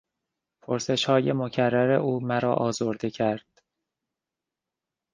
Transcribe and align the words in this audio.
پرسشهای 0.61 1.33
مکرر 1.33 1.91
او 1.91 2.19
مرا 2.23 2.53
آزرده 2.53 3.09
کرد. 3.09 3.61